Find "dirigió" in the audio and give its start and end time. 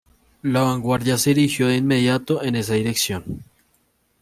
1.35-1.67